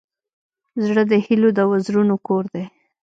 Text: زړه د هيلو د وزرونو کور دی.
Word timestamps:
زړه 0.85 1.03
د 1.11 1.13
هيلو 1.25 1.49
د 1.57 1.59
وزرونو 1.71 2.15
کور 2.27 2.43
دی. 2.53 2.63